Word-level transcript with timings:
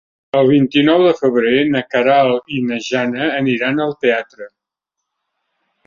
El 0.37 0.47
vint-i-nou 0.51 1.03
de 1.07 1.11
febrer 1.19 1.59
na 1.75 1.83
Queralt 1.91 2.49
i 2.57 2.65
na 2.73 2.81
Jana 2.89 3.31
aniran 3.37 3.87
al 3.87 3.97
teatre. 4.07 4.53